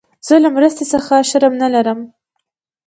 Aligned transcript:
زه 0.27 0.35
له 0.43 0.49
مرستي 0.55 0.85
څخه 0.93 1.15
شرم 1.29 1.53
نه 1.61 1.67
لرم. 1.73 1.99